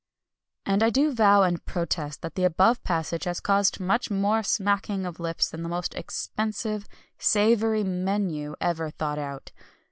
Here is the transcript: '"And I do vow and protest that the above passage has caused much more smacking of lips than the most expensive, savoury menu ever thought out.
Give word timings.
'"And 0.65 0.81
I 0.81 0.89
do 0.89 1.13
vow 1.13 1.43
and 1.43 1.63
protest 1.63 2.23
that 2.23 2.33
the 2.33 2.43
above 2.43 2.83
passage 2.83 3.25
has 3.25 3.39
caused 3.39 3.79
much 3.79 4.09
more 4.09 4.41
smacking 4.41 5.05
of 5.05 5.19
lips 5.19 5.51
than 5.51 5.61
the 5.61 5.69
most 5.69 5.93
expensive, 5.93 6.87
savoury 7.19 7.83
menu 7.83 8.55
ever 8.59 8.89
thought 8.89 9.19
out. 9.19 9.51